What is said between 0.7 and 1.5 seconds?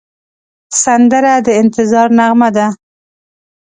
سندره د